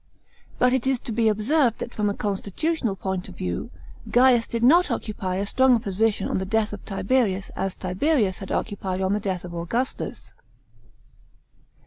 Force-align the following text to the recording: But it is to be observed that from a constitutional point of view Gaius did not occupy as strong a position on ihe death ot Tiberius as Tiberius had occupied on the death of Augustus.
But 0.57 0.73
it 0.73 0.87
is 0.87 0.99
to 1.01 1.11
be 1.11 1.27
observed 1.27 1.77
that 1.77 1.93
from 1.93 2.09
a 2.09 2.15
constitutional 2.15 2.95
point 2.95 3.29
of 3.29 3.37
view 3.37 3.69
Gaius 4.09 4.47
did 4.47 4.63
not 4.63 4.89
occupy 4.89 5.37
as 5.37 5.49
strong 5.51 5.75
a 5.75 5.79
position 5.79 6.27
on 6.27 6.41
ihe 6.41 6.49
death 6.49 6.73
ot 6.73 6.87
Tiberius 6.87 7.49
as 7.51 7.75
Tiberius 7.75 8.37
had 8.39 8.51
occupied 8.51 8.99
on 9.01 9.13
the 9.13 9.19
death 9.19 9.45
of 9.45 9.53
Augustus. 9.53 10.33